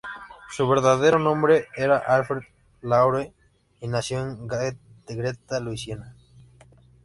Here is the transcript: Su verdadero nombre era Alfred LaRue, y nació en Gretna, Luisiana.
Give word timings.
Su 0.49 0.67
verdadero 0.67 1.19
nombre 1.19 1.67
era 1.77 1.97
Alfred 1.99 2.41
LaRue, 2.81 3.31
y 3.81 3.87
nació 3.87 4.19
en 4.19 4.47
Gretna, 4.47 5.59
Luisiana. 5.59 6.15